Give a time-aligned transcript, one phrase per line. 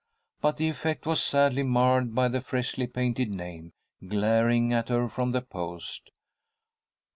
[0.41, 3.71] But the effect was sadly marred by the freshly painted name,
[4.07, 6.09] glaring at her from the post.